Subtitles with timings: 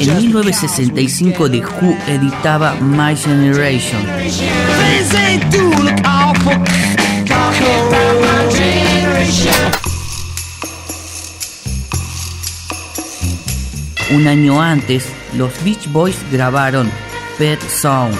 [0.00, 4.00] En 1965 The Who editaba My Generation.
[14.12, 16.90] Un año antes, los Beach Boys grabaron
[17.38, 18.16] Pet Sound.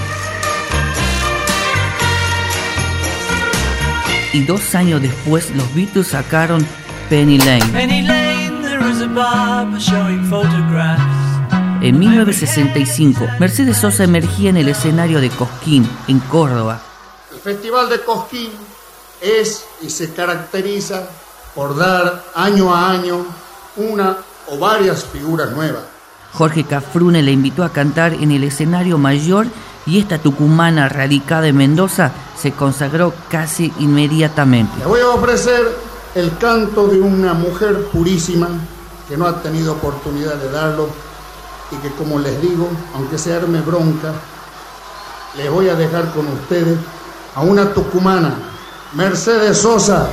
[4.32, 6.64] Y dos años después, los Beatles sacaron
[7.10, 7.64] Penny Lane.
[11.82, 16.80] En 1965, Mercedes Sosa emergía en el escenario de Cosquín, en Córdoba.
[17.32, 18.50] El Festival de Cosquín
[19.20, 21.08] es y se caracteriza
[21.56, 23.26] por dar año a año
[23.74, 24.18] una
[24.48, 25.82] o varias figuras nuevas.
[26.32, 29.48] Jorge Cafrune le invitó a cantar en el escenario mayor
[29.84, 34.78] y esta tucumana radicada en Mendoza se consagró casi inmediatamente.
[34.78, 38.48] Le voy a ofrecer el canto de una mujer purísima
[39.08, 40.88] que no ha tenido oportunidad de darlo
[41.70, 44.12] y que como les digo, aunque se arme bronca,
[45.36, 46.78] les voy a dejar con ustedes
[47.34, 48.34] a una tucumana,
[48.94, 50.10] Mercedes Sosa.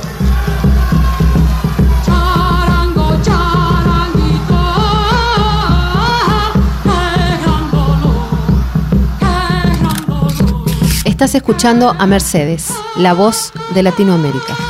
[11.04, 14.67] Estás escuchando a Mercedes, la voz de Latinoamérica.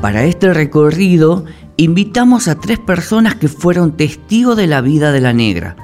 [0.00, 1.44] Para este recorrido
[1.76, 5.76] invitamos a tres personas que fueron testigos de la vida de la negra.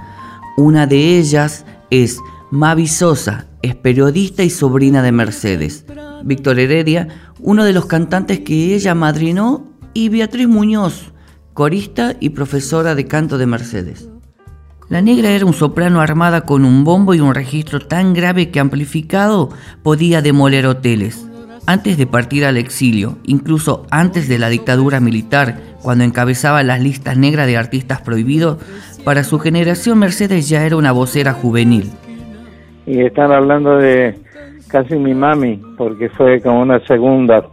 [0.56, 2.18] Una de ellas es
[2.50, 5.84] Mavi Sosa, es periodista y sobrina de Mercedes.
[6.24, 7.08] Víctor Heredia,
[7.40, 11.12] uno de los cantantes que ella madrinó, y Beatriz Muñoz,
[11.52, 14.08] corista y profesora de canto de Mercedes.
[14.88, 18.60] La negra era un soprano armada con un bombo y un registro tan grave que
[18.60, 19.50] amplificado
[19.82, 21.26] podía demoler hoteles
[21.66, 27.18] antes de partir al exilio, incluso antes de la dictadura militar, cuando encabezaba las listas
[27.18, 28.56] negras de artistas prohibidos,
[29.04, 31.90] para su generación Mercedes ya era una vocera juvenil.
[32.88, 34.14] Y están hablando de
[34.68, 37.44] casi mi mami, porque fue como una segunda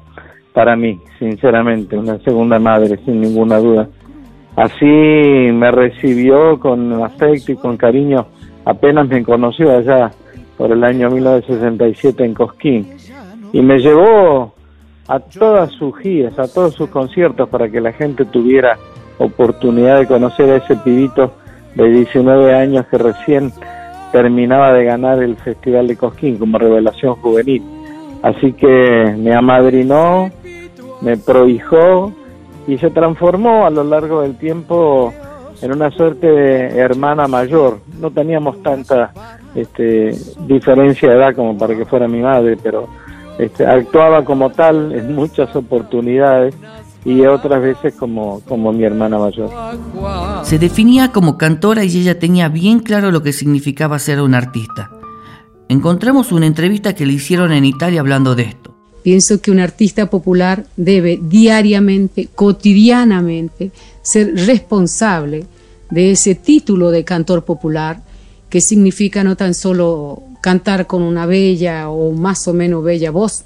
[0.53, 3.90] para mí, sinceramente, una segunda madre, sin ninguna duda.
[4.56, 8.28] Así me recibió con afecto y con cariño,
[8.63, 10.09] apenas me conoció allá
[10.57, 12.88] por el año 1967 en Cosquín
[13.52, 14.53] y me llevó
[15.09, 18.78] a todas sus giras, a todos sus conciertos para que la gente tuviera
[19.17, 21.34] oportunidad de conocer a ese pibito
[21.75, 23.52] de 19 años que recién
[24.11, 27.63] terminaba de ganar el Festival de Cosquín como revelación juvenil.
[28.21, 30.31] Así que me amadrinó,
[31.01, 32.11] me prohijó
[32.67, 35.13] y se transformó a lo largo del tiempo
[35.61, 37.79] en una suerte de hermana mayor.
[37.99, 39.11] No teníamos tanta
[39.53, 40.11] este,
[40.47, 42.87] diferencia de edad como para que fuera mi madre, pero
[43.37, 46.55] este, actuaba como tal en muchas oportunidades
[47.05, 49.51] y otras veces como, como mi hermana mayor.
[50.43, 54.89] Se definía como cantora y ella tenía bien claro lo que significaba ser un artista.
[55.69, 58.75] Encontramos una entrevista que le hicieron en Italia hablando de esto.
[59.03, 65.45] Pienso que un artista popular debe diariamente, cotidianamente, ser responsable
[65.91, 68.01] de ese título de cantor popular,
[68.49, 73.43] que significa no tan solo cantar con una bella o más o menos bella voz,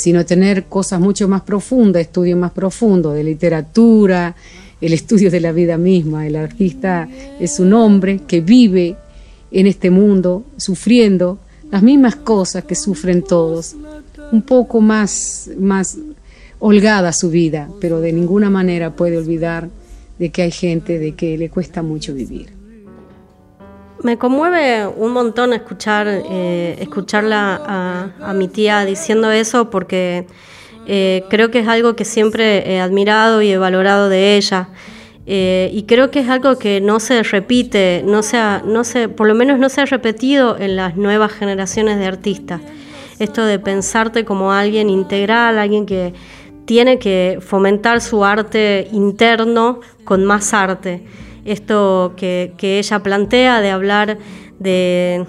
[0.00, 4.34] sino tener cosas mucho más profundas, estudios más profundos de literatura,
[4.80, 6.26] el estudio de la vida misma.
[6.26, 7.06] El artista
[7.38, 8.96] es un hombre que vive
[9.50, 11.38] en este mundo sufriendo
[11.70, 13.76] las mismas cosas que sufren todos,
[14.32, 15.98] un poco más, más
[16.58, 19.68] holgada su vida, pero de ninguna manera puede olvidar
[20.18, 22.59] de que hay gente de que le cuesta mucho vivir.
[24.02, 30.26] Me conmueve un montón escuchar, eh, escucharla a, mi tía diciendo eso porque
[30.86, 34.68] eh, creo que es algo que siempre he admirado y he valorado de ella.
[35.26, 39.28] Eh, y creo que es algo que no se repite, no se no se, por
[39.28, 42.62] lo menos no se ha repetido en las nuevas generaciones de artistas.
[43.18, 46.14] Esto de pensarte como alguien integral, alguien que
[46.64, 51.04] tiene que fomentar su arte interno con más arte
[51.44, 54.18] esto que, ella plantea de hablar
[54.58, 55.26] de,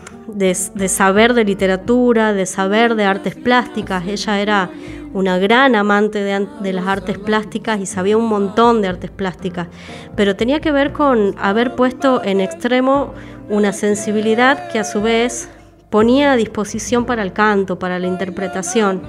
[0.87, 4.07] saber de literatura, de saber de artes plásticas.
[4.07, 4.69] Ella era
[5.13, 9.67] una gran amante de, de, las artes plásticas y sabía un montón de artes plásticas,
[10.15, 13.13] pero tenía que ver con haber puesto en extremo
[13.49, 15.49] una sensibilidad que a su vez
[15.89, 19.01] ponía a disposición para el canto, para la interpretación.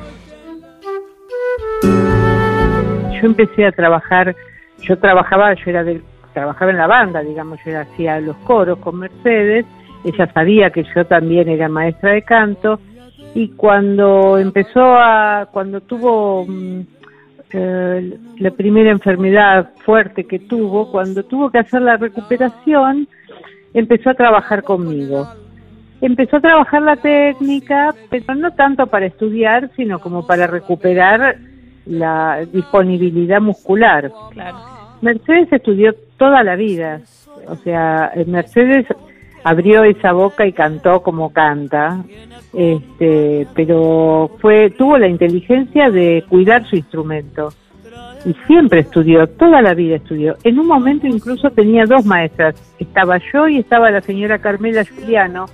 [1.83, 4.35] Yo empecé a trabajar,
[4.81, 6.03] yo trabajaba, yo era de,
[6.33, 9.67] trabajaba en la banda, digamos, yo hacía los coros con Mercedes,
[10.05, 12.81] ella sabía que yo también era maestra de canto
[13.35, 16.81] y cuando empezó a, cuando tuvo mm,
[17.53, 23.09] eh, la primera enfermedad fuerte que tuvo, cuando tuvo que hacer la recuperación,
[23.75, 25.29] empezó a trabajar conmigo.
[26.01, 31.37] Empezó a trabajar la técnica, pero no tanto para estudiar, sino como para recuperar
[31.87, 34.11] la disponibilidad muscular.
[35.03, 37.01] Mercedes estudió toda la vida,
[37.49, 38.87] o sea, Mercedes
[39.45, 42.05] abrió esa boca y cantó como canta,
[42.55, 47.49] este, pero fue tuvo la inteligencia de cuidar su instrumento.
[48.25, 50.37] Y siempre estudió, toda la vida estudió.
[50.45, 55.47] En un momento incluso tenía dos maestras, estaba yo y estaba la señora Carmela Juliano,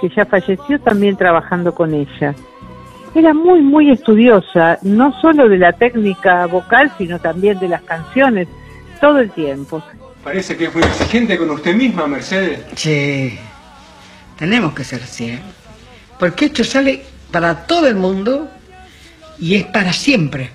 [0.00, 2.34] que ya falleció también trabajando con ella.
[3.14, 8.46] Era muy, muy estudiosa, no solo de la técnica vocal, sino también de las canciones,
[9.02, 9.82] todo el tiempo.
[10.22, 12.60] Parece que fue exigente con usted misma, Mercedes.
[12.76, 13.36] Sí,
[14.38, 15.40] tenemos que ser así, ¿eh?
[16.20, 17.02] porque esto sale
[17.32, 18.48] para todo el mundo
[19.40, 20.50] y es para siempre.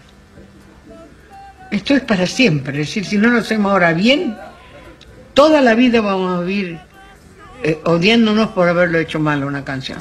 [1.72, 4.38] Esto es para siempre, es decir, si no lo hacemos ahora bien,
[5.34, 6.80] toda la vida vamos a vivir
[7.64, 10.00] eh, odiándonos por haberlo hecho mal una canción.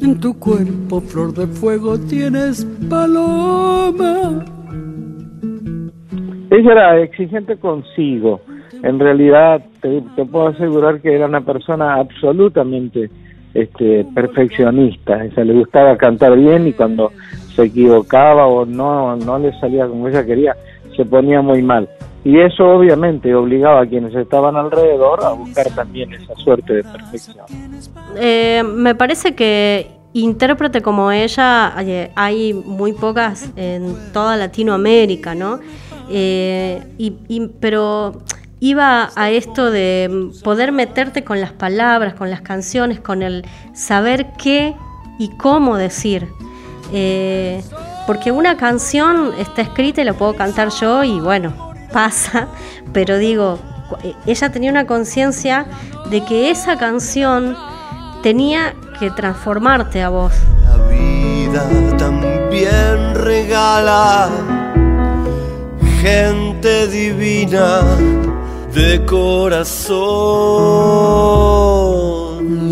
[0.00, 4.53] En tu cuerpo, flor de fuego, tienes paloma.
[6.54, 8.40] Ella era exigente consigo.
[8.82, 13.10] En realidad, te, puedo asegurar que era una persona absolutamente
[13.52, 15.24] este, perfeccionista.
[15.24, 17.10] Ella le gustaba cantar bien y cuando
[17.56, 20.54] se equivocaba o no, no le salía como ella quería,
[20.96, 21.88] se ponía muy mal.
[22.24, 27.46] Y eso obviamente obligaba a quienes estaban alrededor a buscar también esa suerte de perfección.
[28.16, 31.74] Eh, me parece que intérprete como ella
[32.14, 35.60] hay muy pocas en toda Latinoamérica, ¿no?
[36.08, 38.22] Eh, y, pero
[38.60, 43.44] iba a esto de poder meterte con las palabras, con las canciones, con el
[43.74, 44.74] saber qué
[45.18, 46.28] y cómo decir.
[46.92, 47.62] Eh,
[48.06, 52.48] porque una canción está escrita y la puedo cantar yo y bueno, pasa,
[52.92, 53.58] pero digo,
[54.26, 55.66] ella tenía una conciencia
[56.10, 57.56] de que esa canción
[58.22, 60.32] tenía que transformarte a vos.
[60.64, 61.62] La vida
[61.98, 64.28] también regala
[66.00, 67.82] gente divina
[68.74, 69.94] de corazón.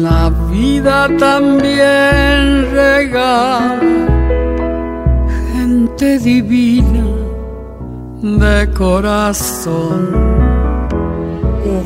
[0.02, 3.80] La vida también regala
[5.52, 7.04] gente divina
[8.22, 10.32] de corazón.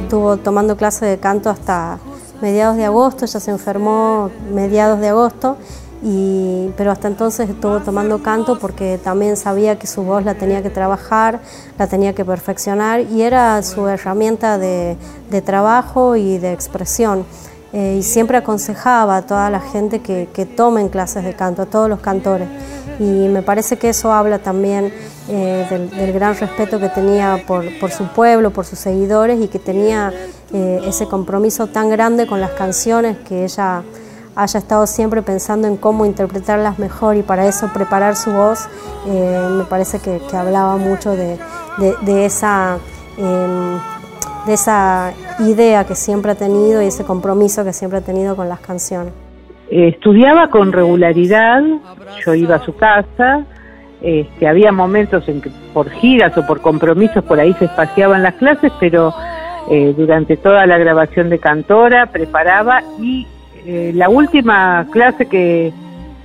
[0.02, 1.98] Estuvo tomando clase de canto hasta
[2.40, 5.56] mediados de agosto, ella se enfermó mediados de agosto,
[6.02, 10.62] y, pero hasta entonces estuvo tomando canto porque también sabía que su voz la tenía
[10.62, 11.40] que trabajar,
[11.78, 14.96] la tenía que perfeccionar y era su herramienta de,
[15.30, 17.24] de trabajo y de expresión.
[17.72, 21.66] Eh, y siempre aconsejaba a toda la gente que, que tomen clases de canto, a
[21.66, 22.48] todos los cantores.
[22.98, 24.92] Y me parece que eso habla también
[25.28, 29.58] eh, del, gran respeto que tenía por, por, su pueblo, por sus seguidores y que
[29.58, 30.12] tenía
[30.52, 33.82] eh, ese compromiso tan grande con las canciones que ella
[34.36, 38.68] haya estado siempre pensando en cómo interpretarlas mejor y para eso preparar su voz,
[39.08, 41.38] eh, me parece que, hablaba mucho de,
[42.02, 42.78] de, esa,
[43.18, 43.80] em,
[44.46, 48.48] de esa idea que siempre ha tenido y ese compromiso que siempre ha tenido con
[48.48, 49.12] las canciones.
[49.70, 51.62] estudiaba con regularidad,
[52.24, 53.44] yo iba a su casa,
[54.00, 58.34] este, había momentos en que por giras o por compromisos por ahí se espaciaban las
[58.34, 59.12] clases, pero
[59.70, 63.26] eh, durante toda la grabación de Cantora preparaba y
[63.66, 65.72] eh, la última clase que,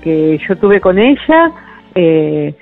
[0.04, 1.52] que yo tuve con ella
[1.96, 2.54] eh,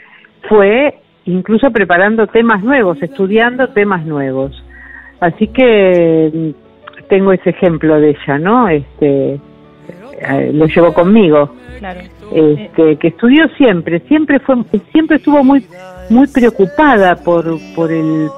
[0.48, 4.64] fue incluso preparando temas nuevos, estudiando temas nuevos.
[5.20, 8.70] Así que mm, tengo ese ejemplo de ella, ¿no?
[8.70, 9.40] Este,
[10.54, 11.54] lo llevo conmigo.
[11.80, 12.00] Claro
[12.32, 14.56] este, que estudió siempre, siempre fue,
[14.92, 15.66] siempre estuvo muy,
[16.10, 18.30] muy preocupada por, por el,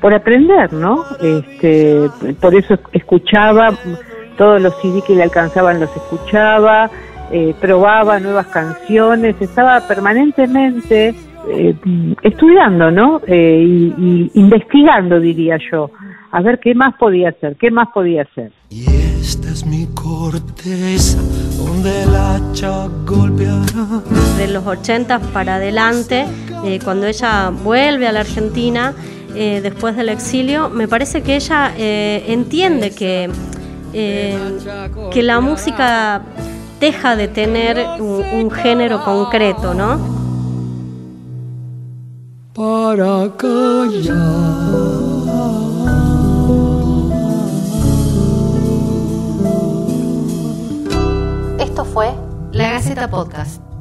[0.00, 1.04] por aprender, ¿no?
[1.20, 2.08] Este,
[2.40, 3.72] por eso escuchaba
[4.36, 6.90] todos los CD que le alcanzaban los escuchaba,
[7.30, 11.14] eh, probaba nuevas canciones, estaba permanentemente
[11.48, 11.74] eh,
[12.22, 13.20] estudiando, ¿no?
[13.26, 13.64] Eh,
[13.98, 15.90] y, investigando, diría yo.
[16.30, 18.52] a ver qué más podía hacer, qué más podía hacer.
[18.70, 21.20] Y esta es mi corteza
[21.58, 24.02] donde el hacha golpeará.
[24.38, 26.24] De los 80 para adelante,
[26.64, 28.94] eh, cuando ella vuelve a la Argentina
[29.34, 33.30] eh, después del exilio, me parece que ella eh, entiende que,
[33.94, 34.36] eh,
[35.10, 36.22] que la música
[36.80, 40.21] deja de tener un, un género concreto, ¿no?
[42.54, 44.12] Para callar.
[51.58, 52.12] Esto fue
[52.52, 53.71] La Gaceta Podcast.